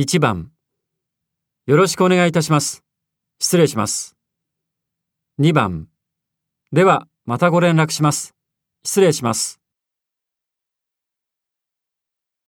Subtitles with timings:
[0.00, 0.52] 1番
[1.66, 2.84] よろしくお願いいたします。
[3.40, 4.16] 失礼します。
[5.40, 5.88] 2番
[6.70, 8.36] では、またご連絡します。
[8.84, 9.57] 失礼します。